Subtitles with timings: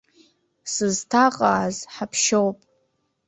[0.73, 2.57] Сызҭаҟааз ҳаԥшьоуп.